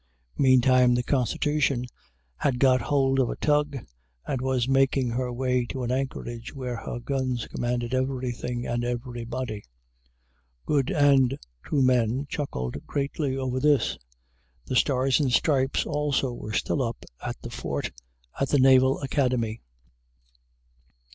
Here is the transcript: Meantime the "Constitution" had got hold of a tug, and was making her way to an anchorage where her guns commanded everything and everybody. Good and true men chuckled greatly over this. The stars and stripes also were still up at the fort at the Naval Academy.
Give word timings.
Meantime 0.39 0.95
the 0.95 1.03
"Constitution" 1.03 1.85
had 2.37 2.57
got 2.57 2.81
hold 2.81 3.19
of 3.19 3.29
a 3.29 3.35
tug, 3.35 3.77
and 4.25 4.41
was 4.41 4.67
making 4.67 5.09
her 5.11 5.31
way 5.31 5.63
to 5.67 5.83
an 5.83 5.91
anchorage 5.91 6.55
where 6.55 6.75
her 6.77 6.99
guns 6.99 7.45
commanded 7.49 7.93
everything 7.93 8.65
and 8.65 8.83
everybody. 8.83 9.63
Good 10.65 10.89
and 10.89 11.37
true 11.63 11.83
men 11.83 12.25
chuckled 12.29 12.83
greatly 12.87 13.37
over 13.37 13.59
this. 13.59 13.99
The 14.65 14.75
stars 14.75 15.19
and 15.19 15.31
stripes 15.31 15.85
also 15.85 16.33
were 16.33 16.53
still 16.53 16.81
up 16.81 17.05
at 17.21 17.39
the 17.43 17.51
fort 17.51 17.91
at 18.39 18.49
the 18.49 18.57
Naval 18.57 18.99
Academy. 19.01 19.61